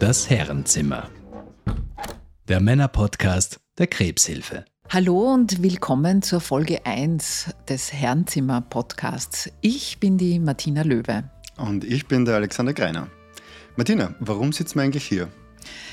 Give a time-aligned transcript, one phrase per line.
[0.00, 1.10] Das Herrenzimmer.
[2.48, 4.64] Der Männer-Podcast der Krebshilfe.
[4.88, 9.52] Hallo und willkommen zur Folge 1 des Herrenzimmer-Podcasts.
[9.60, 11.24] Ich bin die Martina Löwe.
[11.58, 13.08] Und ich bin der Alexander Greiner.
[13.76, 15.28] Martina, warum sitzen wir eigentlich hier?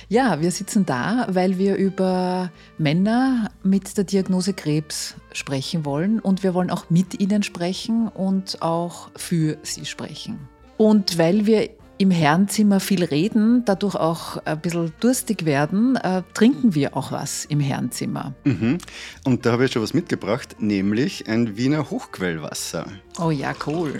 [0.08, 6.44] Ja, wir sitzen da, weil wir über Männer mit der Diagnose Krebs sprechen wollen und
[6.44, 10.48] wir wollen auch mit ihnen sprechen und auch für sie sprechen.
[10.78, 16.76] Und weil wir im Herrenzimmer viel reden, dadurch auch ein bisschen durstig werden, äh, trinken
[16.76, 18.34] wir auch was im Herrenzimmer.
[18.44, 18.78] Mhm.
[19.24, 22.86] Und da habe ich schon was mitgebracht, nämlich ein Wiener Hochquellwasser.
[23.20, 24.00] Oh ja, cool.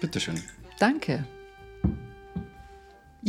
[0.00, 0.40] Bitteschön.
[0.78, 1.24] Danke.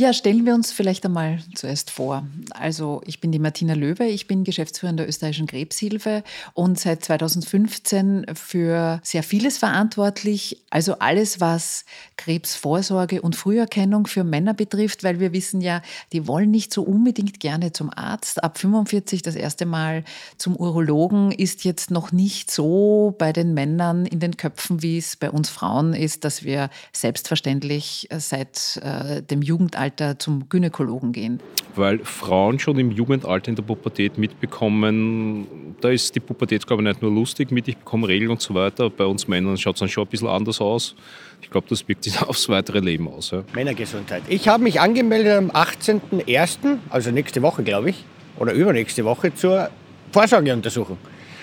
[0.00, 2.24] Ja, stellen wir uns vielleicht einmal zuerst vor.
[2.50, 6.22] Also ich bin die Martina Löwe, ich bin Geschäftsführerin der österreichischen Krebshilfe
[6.54, 10.62] und seit 2015 für sehr vieles verantwortlich.
[10.70, 11.84] Also alles, was
[12.16, 17.40] Krebsvorsorge und Früherkennung für Männer betrifft, weil wir wissen ja, die wollen nicht so unbedingt
[17.40, 18.44] gerne zum Arzt.
[18.44, 20.04] Ab 45 das erste Mal
[20.36, 25.16] zum Urologen ist jetzt noch nicht so bei den Männern in den Köpfen, wie es
[25.16, 31.40] bei uns Frauen ist, dass wir selbstverständlich seit äh, dem Jugendalter Jugendalter zum Gynäkologen gehen?
[31.74, 35.46] Weil Frauen schon im Jugendalter in der Pubertät mitbekommen,
[35.80, 38.54] da ist die Pubertät, glaube ich, nicht nur lustig mit, ich bekomme Regeln und so
[38.54, 38.90] weiter.
[38.90, 40.94] Bei uns Männern schaut es dann schon ein bisschen anders aus.
[41.40, 43.30] Ich glaube, das wirkt sich aufs weitere Leben aus.
[43.30, 43.44] Ja.
[43.54, 44.22] Männergesundheit.
[44.28, 48.04] Ich habe mich angemeldet am 18.01., also nächste Woche, glaube ich,
[48.38, 49.70] oder übernächste Woche, zur
[50.12, 50.98] Vorsorgeuntersuchung.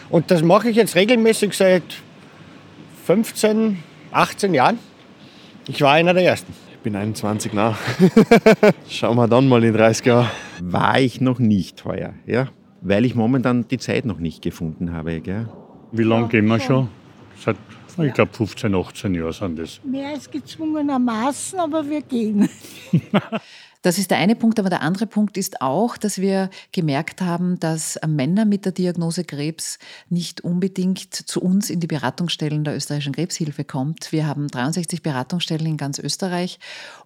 [0.09, 1.83] Und das mache ich jetzt regelmäßig seit
[3.05, 4.79] 15, 18 Jahren.
[5.67, 6.53] Ich war einer der Ersten
[6.85, 7.79] bin 21 nach.
[8.87, 10.29] Schauen wir dann mal in 30 Jahren.
[10.61, 12.49] War ich noch nicht heuer, ja?
[12.81, 15.19] weil ich momentan die Zeit noch nicht gefunden habe.
[15.19, 15.49] Gell?
[15.91, 16.89] Wie lange gehen wir schon?
[17.43, 17.55] Seit,
[17.97, 19.81] ich glaube, 15, 18 Jahre sind das.
[19.83, 22.47] Mehr als gezwungenermaßen, aber wir gehen.
[23.85, 27.59] Das ist der eine Punkt, aber der andere Punkt ist auch, dass wir gemerkt haben,
[27.59, 29.77] dass Männer mit der Diagnose Krebs
[30.09, 34.11] nicht unbedingt zu uns in die Beratungsstellen der österreichischen Krebshilfe kommt.
[34.11, 36.57] Wir haben 63 Beratungsstellen in ganz Österreich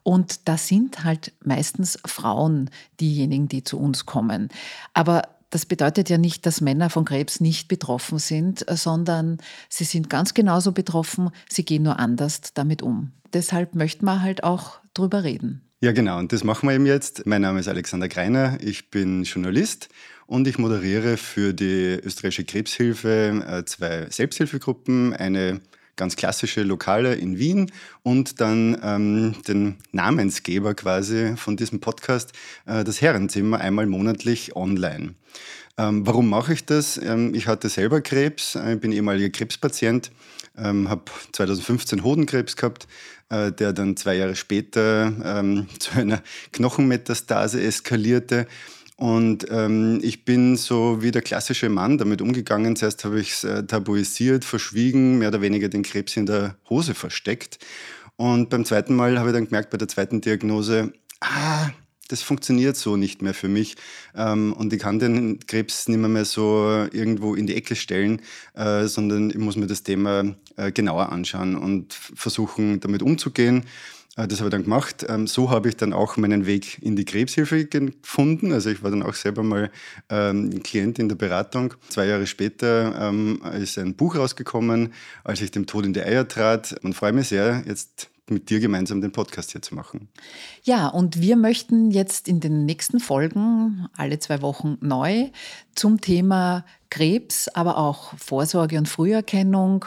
[0.04, 2.70] und da sind halt meistens Frauen
[3.02, 4.48] diejenigen, die zu uns kommen.
[4.94, 10.10] Aber das bedeutet ja nicht, dass Männer von Krebs nicht betroffen sind, sondern sie sind
[10.10, 13.12] ganz genauso betroffen, sie gehen nur anders damit um.
[13.34, 15.69] Deshalb möchte man halt auch drüber reden.
[15.82, 16.20] Ja, genau.
[16.20, 17.26] Und das machen wir eben jetzt.
[17.26, 18.58] Mein Name ist Alexander Greiner.
[18.62, 19.88] Ich bin Journalist
[20.28, 25.14] und ich moderiere für die österreichische Krebshilfe äh, zwei Selbsthilfegruppen.
[25.14, 25.62] Eine
[26.00, 27.72] ganz klassische Lokale in Wien
[28.04, 32.32] und dann ähm, den Namensgeber quasi von diesem Podcast,
[32.66, 35.14] äh, das Herrenzimmer, einmal monatlich online.
[35.78, 36.98] Ähm, warum mache ich das?
[36.98, 40.12] Ähm, ich hatte selber Krebs, ich bin ehemaliger Krebspatient,
[40.58, 42.88] ähm, habe 2015 Hodenkrebs gehabt,
[43.30, 46.22] äh, der dann zwei Jahre später ähm, zu einer
[46.54, 48.48] Knochenmetastase eskalierte.
[49.00, 52.76] Und ähm, ich bin so wie der klassische Mann damit umgegangen.
[52.76, 56.94] Zuerst habe ich es äh, tabuisiert, verschwiegen, mehr oder weniger den Krebs in der Hose
[56.94, 57.60] versteckt.
[58.18, 61.70] Und beim zweiten Mal habe ich dann gemerkt, bei der zweiten Diagnose, ah,
[62.10, 63.78] das funktioniert so nicht mehr für mich.
[64.16, 68.22] Ähm, und ich kann den Krebs nicht mehr, mehr so irgendwo in die Ecke stellen,
[68.54, 73.64] äh, sondern ich muss mir das Thema äh, genauer anschauen und versuchen, damit umzugehen.
[74.20, 75.06] Äh, das habe ich dann gemacht.
[75.08, 78.52] Ähm, so habe ich dann auch meinen Weg in die Krebshilfe gefunden.
[78.52, 79.72] Also ich war dann auch selber mal
[80.10, 81.74] ähm, Klient in der Beratung.
[81.90, 84.94] Zwei Jahre später ähm, ist ein Buch rausgekommen,
[85.24, 86.76] als ich dem Tod in die Eier trat.
[86.84, 90.08] Und freue mich sehr, jetzt mit dir gemeinsam den Podcast hier zu machen.
[90.64, 95.30] Ja, und wir möchten jetzt in den nächsten Folgen, alle zwei Wochen neu,
[95.74, 99.86] zum Thema Krebs, aber auch Vorsorge und Früherkennung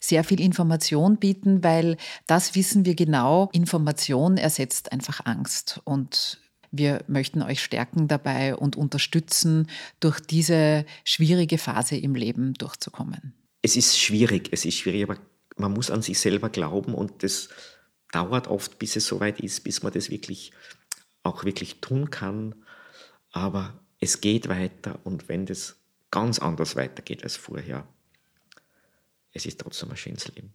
[0.00, 7.02] sehr viel Information bieten, weil das wissen wir genau, Information ersetzt einfach Angst und wir
[7.08, 9.68] möchten euch stärken dabei und unterstützen,
[10.00, 13.34] durch diese schwierige Phase im Leben durchzukommen.
[13.62, 15.18] Es ist schwierig, es ist schwierig, aber
[15.56, 17.48] man muss an sich selber glauben und das
[18.12, 20.52] dauert oft, bis es soweit ist, bis man das wirklich
[21.22, 22.54] auch wirklich tun kann.
[23.32, 25.76] Aber es geht weiter und wenn das
[26.10, 27.86] ganz anders weitergeht als vorher,
[29.32, 30.54] es ist trotzdem ein schönes Leben.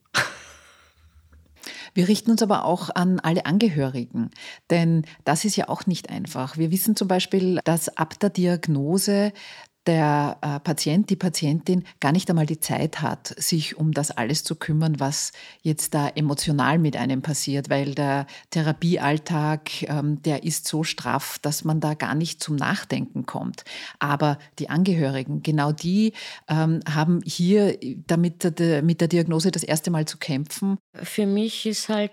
[1.94, 4.32] Wir richten uns aber auch an alle Angehörigen,
[4.70, 6.58] denn das ist ja auch nicht einfach.
[6.58, 9.32] Wir wissen zum Beispiel, dass ab der Diagnose
[9.86, 14.44] der äh, Patient, die Patientin gar nicht einmal die Zeit hat, sich um das alles
[14.44, 15.32] zu kümmern, was
[15.62, 21.64] jetzt da emotional mit einem passiert, weil der Therapiealltag, ähm, der ist so straff, dass
[21.64, 23.64] man da gar nicht zum Nachdenken kommt.
[24.00, 26.14] Aber die Angehörigen, genau die
[26.48, 27.78] ähm, haben hier
[28.08, 28.44] damit
[28.84, 30.78] mit der Diagnose das erste Mal zu kämpfen.
[30.94, 32.12] Für mich ist halt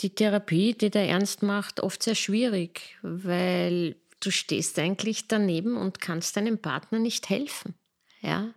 [0.00, 6.00] die Therapie, die der Ernst macht, oft sehr schwierig, weil du stehst eigentlich daneben und
[6.00, 7.74] kannst deinem Partner nicht helfen.
[8.20, 8.54] Ja?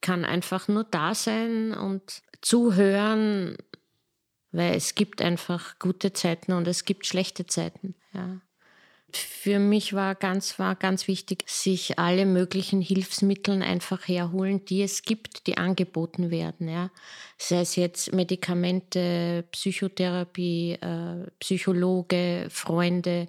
[0.00, 3.56] Kann einfach nur da sein und zuhören,
[4.52, 7.94] weil es gibt einfach gute Zeiten und es gibt schlechte Zeiten.
[8.12, 8.40] Ja.
[9.12, 15.02] Für mich war ganz, war ganz wichtig, sich alle möglichen Hilfsmittel einfach herholen, die es
[15.02, 16.68] gibt, die angeboten werden.
[16.68, 16.90] Ja.
[17.38, 23.26] Sei es jetzt Medikamente, Psychotherapie, äh, Psychologe, Freunde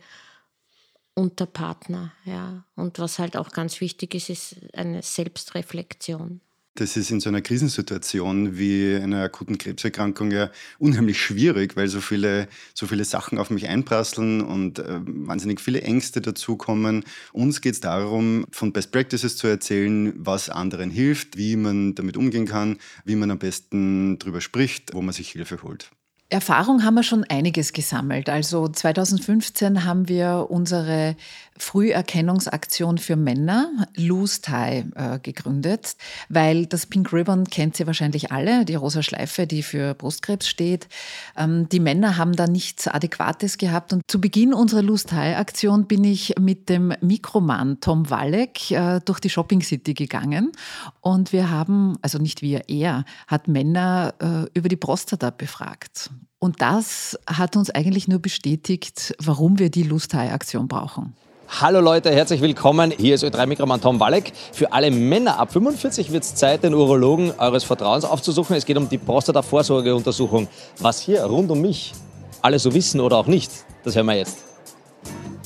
[1.17, 2.13] und der Partner.
[2.25, 2.63] Ja.
[2.75, 6.41] Und was halt auch ganz wichtig ist, ist eine Selbstreflexion.
[6.75, 12.01] Das ist in so einer Krisensituation wie einer akuten Krebserkrankung ja unheimlich schwierig, weil so
[12.01, 17.03] viele, so viele Sachen auf mich einprasseln und äh, wahnsinnig viele Ängste dazukommen.
[17.33, 22.15] Uns geht es darum, von Best Practices zu erzählen, was anderen hilft, wie man damit
[22.15, 25.89] umgehen kann, wie man am besten darüber spricht, wo man sich Hilfe holt.
[26.29, 28.27] Erfahrung haben wir schon einiges gesammelt.
[28.27, 31.15] Also 2015 haben wir unsere
[31.57, 35.95] Früherkennungsaktion für Männer, Loose Tie, äh, gegründet,
[36.27, 40.89] weil das Pink Ribbon kennt ihr wahrscheinlich alle, die rosa Schleife, die für Brustkrebs steht.
[41.37, 45.87] Ähm, die Männer haben da nichts Adäquates gehabt und zu Beginn unserer Loose Tie Aktion
[45.87, 50.51] bin ich mit dem Mikroman Tom Walleck äh, durch die Shopping City gegangen
[50.99, 56.09] und wir haben, also nicht wir, er hat Männer äh, über die Prostata befragt.
[56.39, 61.13] Und das hat uns eigentlich nur bestätigt, warum wir die Lustai-Aktion brauchen.
[61.49, 62.91] Hallo Leute, herzlich willkommen.
[62.91, 64.33] Hier ist Ö3-Mikroman Tom Walleck.
[64.51, 68.55] Für alle Männer ab 45 wird es Zeit, den Urologen eures Vertrauens aufzusuchen.
[68.55, 70.47] Es geht um die Prostata-Vorsorgeuntersuchung.
[70.79, 71.93] Was hier rund um mich
[72.41, 73.51] alle so wissen oder auch nicht,
[73.83, 74.46] das hören wir jetzt.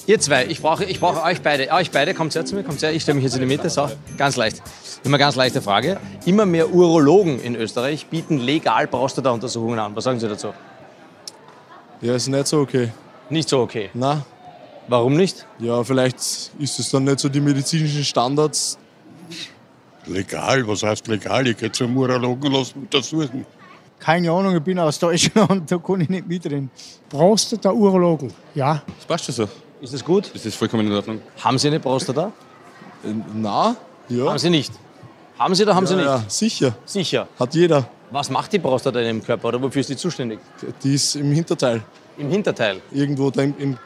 [0.07, 1.71] Ihr zwei, ich brauche, ich brauche euch beide.
[1.71, 2.91] Euch beide, kommt her zu mir, kommt her.
[2.91, 3.69] Ich stelle mich jetzt in die Mitte.
[3.69, 3.87] So,
[4.17, 4.61] ganz leicht.
[5.03, 5.99] Immer ganz leichte Frage.
[6.25, 9.95] Immer mehr Urologen in Österreich bieten legal Prostata-Untersuchungen an.
[9.95, 10.53] Was sagen Sie dazu?
[12.01, 12.91] Ja, ist nicht so okay.
[13.29, 13.89] Nicht so okay?
[13.93, 14.25] Na.
[14.87, 15.45] Warum nicht?
[15.59, 18.77] Ja, vielleicht ist es dann nicht so die medizinischen Standards.
[20.07, 20.67] Legal?
[20.67, 21.47] Was heißt legal?
[21.47, 23.45] Ich gehe zum Urologen und lasse untersuchen.
[23.99, 26.71] Keine Ahnung, ich bin aus Deutschland, da kann ich nicht mitreden.
[27.07, 28.81] Prostata-Urologen, ja.
[28.97, 29.47] Das passt schon so.
[29.81, 30.29] Ist das gut?
[30.33, 31.21] Das ist vollkommen in Ordnung.
[31.43, 32.31] Haben Sie eine Prostata?
[33.03, 33.75] Äh, na,
[34.09, 34.27] ja.
[34.27, 34.71] Haben Sie nicht?
[35.39, 36.05] Haben Sie oder haben ja, Sie nicht?
[36.05, 36.75] Ja, sicher.
[36.85, 37.27] Sicher.
[37.39, 37.89] Hat jeder.
[38.11, 40.39] Was macht die Prostata in Ihrem Körper oder wofür ist die zuständig?
[40.83, 41.81] Die ist im Hinterteil.
[42.17, 42.79] Im Hinterteil?
[42.91, 43.77] Irgendwo da im, im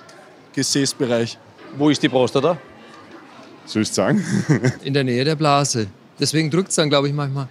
[0.54, 1.38] Gesäßbereich.
[1.78, 2.58] Wo ist die Prostata?
[3.66, 4.22] Soll ich sagen?
[4.84, 5.88] in der Nähe der Blase.
[6.20, 7.48] Deswegen drückt es dann, glaube ich, manchmal.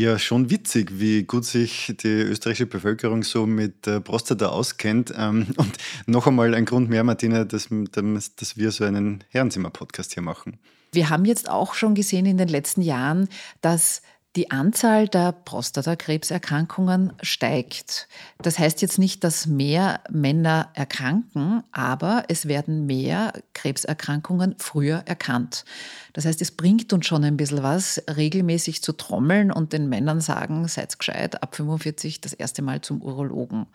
[0.00, 5.12] Ja, schon witzig, wie gut sich die österreichische Bevölkerung so mit der Prostata auskennt.
[5.14, 5.76] Ähm, und
[6.06, 10.58] noch einmal ein Grund mehr, Martina, dass, dass wir so einen Herrenzimmer-Podcast hier machen.
[10.92, 13.28] Wir haben jetzt auch schon gesehen in den letzten Jahren,
[13.60, 14.00] dass
[14.36, 18.08] die Anzahl der Prostatakrebserkrankungen steigt.
[18.38, 25.64] Das heißt jetzt nicht, dass mehr Männer erkranken, aber es werden mehr Krebserkrankungen früher erkannt.
[26.12, 30.20] Das heißt, es bringt uns schon ein bisschen was, regelmäßig zu trommeln und den Männern
[30.20, 33.66] sagen, seid gescheit, ab 45 das erste Mal zum Urologen.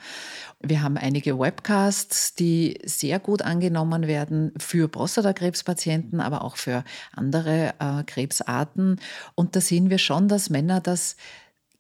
[0.62, 6.84] Wir haben einige Webcasts, die sehr gut angenommen werden für Prostatakrebspatienten, aber auch für
[7.14, 9.00] andere äh, Krebsarten.
[9.36, 11.16] Und da sehen wir schon, dass Männer das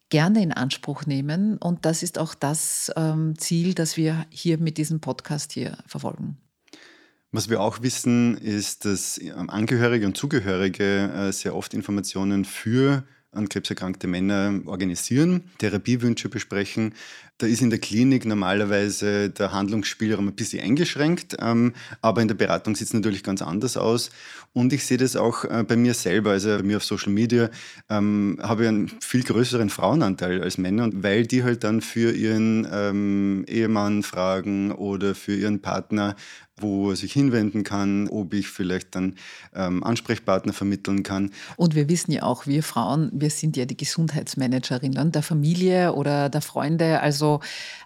[0.10, 1.58] gerne in Anspruch nehmen.
[1.58, 6.38] Und das ist auch das ähm, Ziel, das wir hier mit diesem Podcast hier verfolgen.
[7.36, 13.50] Was wir auch wissen, ist, dass Angehörige und Zugehörige äh, sehr oft Informationen für an
[13.50, 16.94] krebserkrankte Männer organisieren, Therapiewünsche besprechen.
[17.38, 22.36] Da ist in der Klinik normalerweise der Handlungsspielraum ein bisschen eingeschränkt, ähm, aber in der
[22.36, 24.12] Beratung sieht es natürlich ganz anders aus.
[24.54, 27.50] Und ich sehe das auch äh, bei mir selber, also bei mir auf Social Media,
[27.90, 32.66] ähm, habe ich einen viel größeren Frauenanteil als Männer, weil die halt dann für ihren
[32.72, 36.16] ähm, Ehemann fragen oder für ihren Partner
[36.58, 39.16] wo er sich hinwenden kann, ob ich vielleicht dann
[39.54, 41.32] ähm, Ansprechpartner vermitteln kann.
[41.58, 46.30] Und wir wissen ja auch, wir Frauen, wir sind ja die Gesundheitsmanagerinnen der Familie oder
[46.30, 47.42] der Freunde, also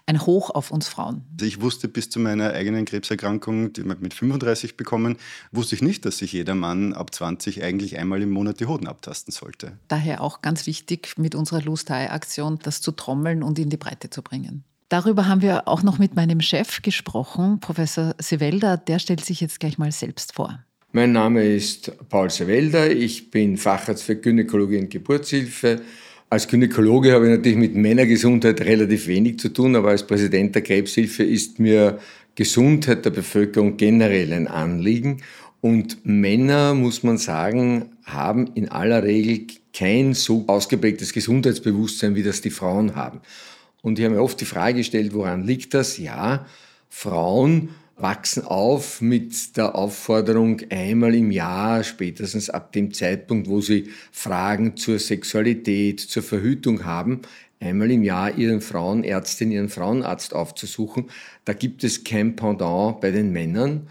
[0.06, 1.24] ein Hoch auf uns Frauen.
[1.32, 5.16] Also ich wusste bis zu meiner eigenen Krebserkrankung, die wir mit 35 bekommen,
[5.50, 8.86] wusste ich nicht, dass sich jeder Mann ab 20 eigentlich einmal im Monat die Hoden
[8.86, 9.78] abtasten sollte.
[9.88, 14.22] Daher auch ganz wichtig mit unserer Lustei-Aktion, das zu trommeln und in die Breite zu
[14.22, 14.64] bringen.
[14.90, 18.76] Darüber haben wir auch noch mit meinem Chef gesprochen, Professor Sevelda.
[18.76, 20.58] Der stellt sich jetzt gleich mal selbst vor.
[20.90, 25.82] Mein Name ist Paul Sawelder, ich bin Facharzt für Gynäkologie und Geburtshilfe.
[26.28, 30.62] Als Gynäkologe habe ich natürlich mit Männergesundheit relativ wenig zu tun, aber als Präsident der
[30.62, 32.00] Krebshilfe ist mir
[32.34, 35.22] Gesundheit der Bevölkerung generell ein Anliegen.
[35.60, 42.40] Und Männer, muss man sagen, haben in aller Regel kein so ausgeprägtes Gesundheitsbewusstsein, wie das
[42.40, 43.20] die Frauen haben.
[43.82, 45.98] Und ich habe mir oft die Frage gestellt, woran liegt das?
[45.98, 46.46] Ja,
[46.88, 53.90] Frauen wachsen auf mit der Aufforderung, einmal im Jahr, spätestens ab dem Zeitpunkt, wo sie
[54.10, 57.20] Fragen zur Sexualität, zur Verhütung haben,
[57.60, 61.10] einmal im Jahr ihren Frauenärztin, ihren Frauenarzt aufzusuchen.
[61.44, 63.88] Da gibt es kein Pendant bei den Männern.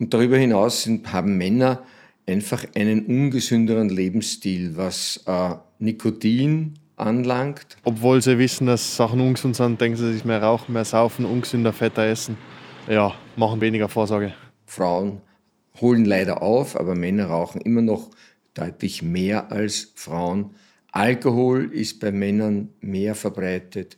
[0.00, 1.84] Und darüber hinaus sind, haben Männer
[2.26, 7.76] einfach einen ungesünderen Lebensstil, was äh, Nikotin anlangt.
[7.84, 11.72] Obwohl sie wissen, dass Sachen ungesund sind, denken sie sich mehr rauchen, mehr saufen, ungesünder,
[11.72, 12.36] fetter essen
[12.88, 14.34] ja, machen weniger Vorsorge.
[14.66, 15.20] Frauen
[15.80, 18.10] holen leider auf, aber Männer rauchen immer noch
[18.54, 20.54] deutlich mehr als Frauen.
[20.92, 23.96] Alkohol ist bei Männern mehr verbreitet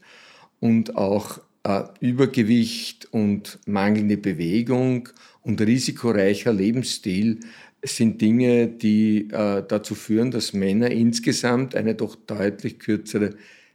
[0.61, 5.09] und auch äh, Übergewicht und mangelnde Bewegung
[5.43, 7.41] und risikoreicher Lebensstil
[7.83, 13.35] sind Dinge, die äh, dazu führen, dass Männer insgesamt eine doch deutlich kürzere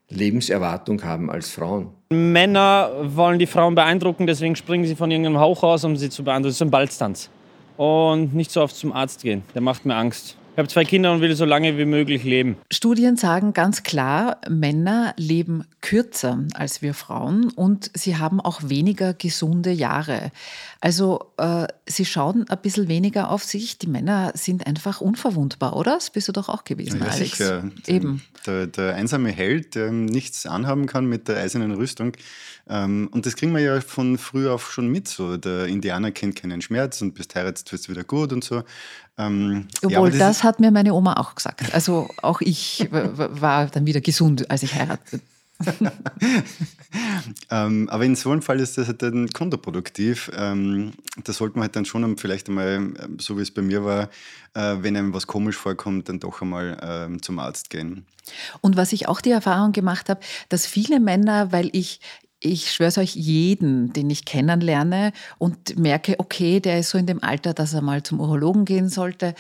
[0.10, 1.90] Lebenserwartung haben als Frauen.
[2.10, 6.50] Männer wollen die Frauen beeindrucken, deswegen springen sie von irgendeinem Hochhaus, um sie zu beeindrucken.
[6.50, 7.30] Das ist ein Balztanz.
[7.78, 9.44] Und nicht so oft zum Arzt gehen.
[9.56, 10.38] Der macht mir Angst.
[10.54, 12.58] Ich habe zwei Kinder und will so lange wie möglich leben.
[12.70, 19.14] Studien sagen ganz klar, Männer leben kürzer als wir Frauen und sie haben auch weniger
[19.14, 20.32] gesunde Jahre.
[20.82, 23.78] Also äh, sie schauen ein bisschen weniger auf sich.
[23.78, 25.94] Die Männer sind einfach unverwundbar, oder?
[25.94, 27.38] Das bist du doch auch gewesen, ja, Alex.
[27.38, 27.72] Sicher.
[27.88, 28.22] Eben.
[28.46, 32.14] Der, der, einsame Held, der nichts anhaben kann mit der eisernen Rüstung.
[32.68, 35.08] Ähm, und das kriegen wir ja von früh auf schon mit.
[35.08, 35.38] So.
[35.38, 38.64] Der Indianer kennt keinen Schmerz und bist heiratet, wird es wieder gut und so.
[39.18, 41.74] Ähm, Obwohl, ja, das, das hat mir meine Oma auch gesagt.
[41.74, 45.22] Also auch ich war dann wieder gesund, als ich heiratete.
[47.52, 50.32] ähm, aber in so einem Fall ist das halt dann kontraproduktiv.
[50.36, 54.10] Ähm, da sollte man halt dann schon vielleicht einmal, so wie es bei mir war,
[54.54, 58.06] äh, wenn einem was komisch vorkommt, dann doch einmal ähm, zum Arzt gehen.
[58.62, 62.00] Und was ich auch die Erfahrung gemacht habe, dass viele Männer, weil ich
[62.42, 67.06] ich schwöre es euch, jeden, den ich kennenlerne und merke, okay, der ist so in
[67.06, 69.36] dem Alter, dass er mal zum Urologen gehen sollte,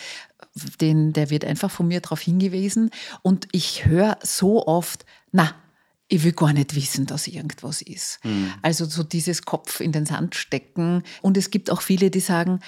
[0.79, 2.91] den, der wird einfach von mir darauf hingewiesen.
[3.23, 5.55] Und ich höre so oft, na,
[6.07, 8.23] ich will gar nicht wissen, dass irgendwas ist.
[8.23, 8.53] Mhm.
[8.61, 11.03] Also so dieses Kopf in den Sand stecken.
[11.21, 12.59] Und es gibt auch viele, die sagen,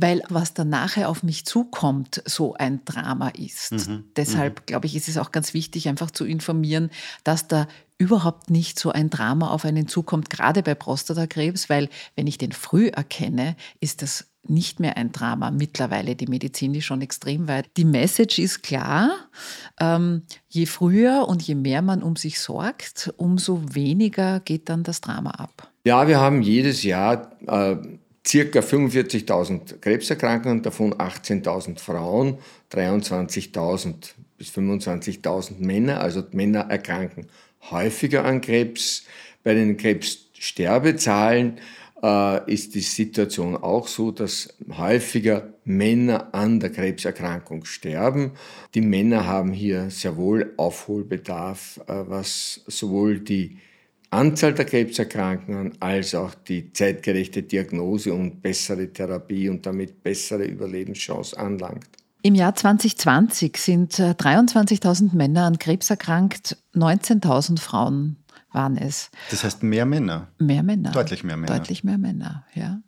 [0.00, 3.72] weil was dann nachher auf mich zukommt, so ein Drama ist.
[3.72, 4.04] Mhm.
[4.16, 4.66] Deshalb, mhm.
[4.66, 6.90] glaube ich, ist es auch ganz wichtig, einfach zu informieren,
[7.24, 7.66] dass da
[7.98, 12.52] überhaupt nicht so ein Drama auf einen zukommt, gerade bei Prostatakrebs, weil wenn ich den
[12.52, 15.50] früh erkenne, ist das nicht mehr ein Drama.
[15.50, 17.68] Mittlerweile die Medizin ist schon extrem weit.
[17.76, 19.12] Die Message ist klar,
[19.78, 25.02] ähm, je früher und je mehr man um sich sorgt, umso weniger geht dann das
[25.02, 25.70] Drama ab.
[25.84, 27.76] Ja, wir haben jedes Jahr äh,
[28.30, 32.38] circa 45.000 Krebserkrankungen, davon 18.000 Frauen,
[32.72, 36.00] 23.000 bis 25.000 Männer.
[36.00, 37.26] Also Männer erkranken
[37.70, 39.04] häufiger an Krebs.
[39.42, 41.58] Bei den Krebssterbezahlen
[42.02, 48.32] äh, ist die Situation auch so, dass häufiger Männer an der Krebserkrankung sterben.
[48.74, 53.58] Die Männer haben hier sehr wohl Aufholbedarf, äh, was sowohl die
[54.10, 61.38] Anzahl der Krebserkrankungen als auch die zeitgerechte Diagnose und bessere Therapie und damit bessere Überlebenschance
[61.38, 61.86] anlangt.
[62.22, 68.16] Im Jahr 2020 sind 23.000 äh, Männer an Krebs erkrankt, 19.000 Frauen
[68.52, 69.10] waren es.
[69.30, 70.28] Das heißt mehr Männer?
[70.38, 70.90] Mehr Männer.
[70.90, 71.56] Deutlich mehr Männer.
[71.56, 72.80] Deutlich mehr Männer, ja.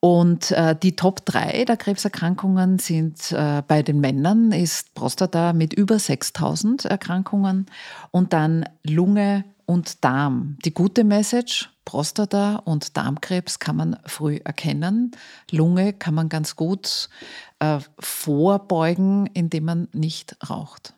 [0.00, 5.72] Und äh, die Top 3 der Krebserkrankungen sind äh, bei den Männern ist Prostata mit
[5.74, 7.66] über 6000 Erkrankungen
[8.10, 10.56] und dann Lunge und Darm.
[10.64, 15.12] Die gute Message, Prostata und Darmkrebs kann man früh erkennen.
[15.52, 17.08] Lunge kann man ganz gut
[17.60, 20.94] äh, vorbeugen, indem man nicht raucht.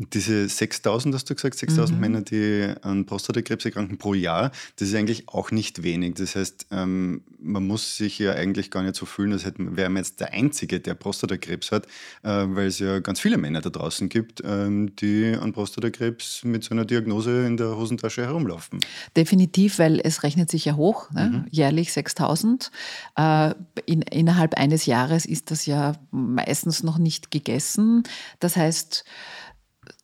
[0.00, 2.00] Und diese 6000, hast du gesagt, 6000 mhm.
[2.00, 6.14] Männer, die an Prostatakrebs erkranken pro Jahr, das ist eigentlich auch nicht wenig.
[6.14, 9.98] Das heißt, ähm, man muss sich ja eigentlich gar nicht so fühlen, als wäre man
[9.98, 11.84] jetzt der Einzige, der Prostatakrebs hat,
[12.22, 16.64] äh, weil es ja ganz viele Männer da draußen gibt, ähm, die an Prostatakrebs mit
[16.64, 18.80] so einer Diagnose in der Hosentasche herumlaufen.
[19.14, 21.26] Definitiv, weil es rechnet sich ja hoch, ne?
[21.26, 21.46] mhm.
[21.50, 22.70] jährlich 6000.
[23.16, 23.54] Äh,
[23.84, 28.04] in, innerhalb eines Jahres ist das ja meistens noch nicht gegessen.
[28.38, 29.04] Das heißt,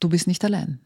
[0.01, 0.81] du bist nicht allein.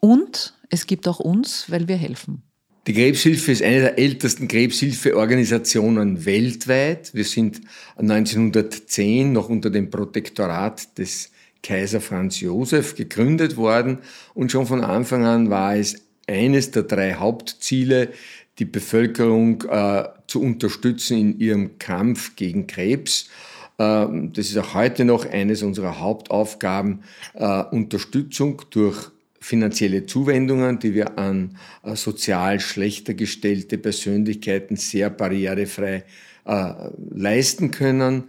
[0.00, 2.42] Und es gibt auch uns, weil wir helfen.
[2.86, 7.14] Die Krebshilfe ist eine der ältesten Krebshilfeorganisationen weltweit.
[7.14, 7.62] Wir sind
[7.96, 11.30] 1910 noch unter dem Protektorat des
[11.62, 13.98] Kaiser Franz Josef gegründet worden
[14.34, 18.10] und schon von Anfang an war es eines der drei Hauptziele,
[18.58, 23.30] die Bevölkerung äh, zu unterstützen in ihrem Kampf gegen Krebs.
[23.78, 27.02] Äh, das ist auch heute noch eines unserer Hauptaufgaben,
[27.34, 36.04] äh, Unterstützung durch finanzielle Zuwendungen, die wir an äh, sozial schlechter gestellte Persönlichkeiten sehr barrierefrei
[36.46, 36.72] äh,
[37.10, 38.24] leisten können.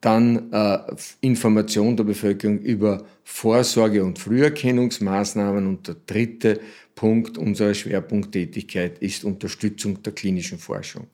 [0.00, 0.52] Dann
[1.22, 5.66] Information der Bevölkerung über Vorsorge- und Früherkennungsmaßnahmen.
[5.66, 6.60] Und der dritte
[6.94, 11.08] Punkt unserer Schwerpunkttätigkeit ist Unterstützung der klinischen Forschung.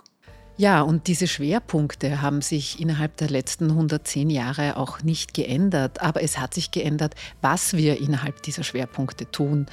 [0.57, 6.01] Ja, und diese Schwerpunkte haben sich innerhalb der letzten 110 Jahre auch nicht geändert.
[6.01, 9.67] Aber es hat sich geändert, was wir innerhalb dieser Schwerpunkte tun.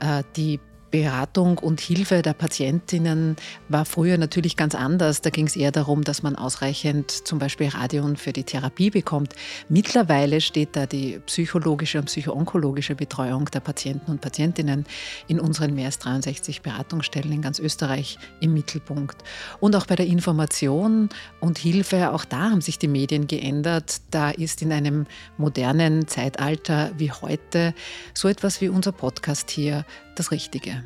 [0.00, 0.60] Äh, die
[0.94, 3.34] Beratung und Hilfe der Patientinnen
[3.68, 5.22] war früher natürlich ganz anders.
[5.22, 9.34] Da ging es eher darum, dass man ausreichend zum Beispiel Radion für die Therapie bekommt.
[9.68, 14.84] Mittlerweile steht da die psychologische und psychoonkologische Betreuung der Patienten und Patientinnen
[15.26, 19.16] in unseren mehr als 63 Beratungsstellen in ganz Österreich im Mittelpunkt.
[19.58, 21.08] Und auch bei der Information
[21.40, 24.00] und Hilfe, auch da haben sich die Medien geändert.
[24.12, 25.06] Da ist in einem
[25.38, 27.74] modernen Zeitalter wie heute
[28.14, 29.84] so etwas wie unser Podcast hier
[30.14, 30.83] das Richtige.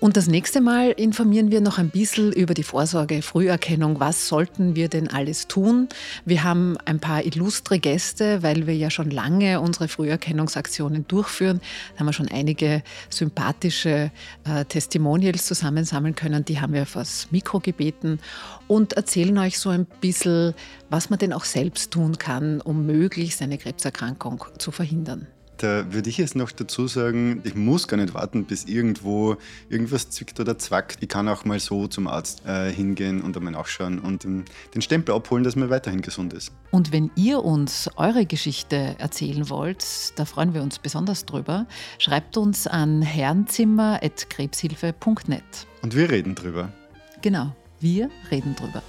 [0.00, 4.00] Und das nächste Mal informieren wir noch ein bisschen über die Vorsorge, Früherkennung.
[4.00, 5.88] Was sollten wir denn alles tun?
[6.24, 11.60] Wir haben ein paar illustre Gäste, weil wir ja schon lange unsere Früherkennungsaktionen durchführen.
[11.92, 14.10] Da haben wir schon einige sympathische
[14.44, 16.46] äh, Testimonials zusammensammeln können.
[16.46, 18.20] Die haben wir vors Mikro gebeten
[18.68, 20.54] und erzählen euch so ein bisschen,
[20.88, 25.26] was man denn auch selbst tun kann, um möglichst eine Krebserkrankung zu verhindern.
[25.60, 29.36] Da würde ich jetzt noch dazu sagen, ich muss gar nicht warten, bis irgendwo
[29.68, 31.02] irgendwas zwickt oder zwackt.
[31.02, 34.80] Ich kann auch mal so zum Arzt äh, hingehen und einmal nachschauen und den, den
[34.80, 36.50] Stempel abholen, dass man weiterhin gesund ist.
[36.70, 41.66] Und wenn ihr uns eure Geschichte erzählen wollt, da freuen wir uns besonders drüber.
[41.98, 45.42] Schreibt uns an herrenzimmer.krebshilfe.net.
[45.82, 46.72] Und wir reden drüber.
[47.20, 48.82] Genau, wir reden drüber.